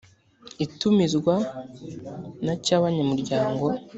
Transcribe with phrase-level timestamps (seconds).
[0.65, 1.35] itumizwa
[2.45, 3.65] na cy abanyamuryango